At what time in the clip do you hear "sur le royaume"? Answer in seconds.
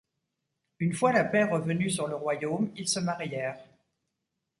1.91-2.71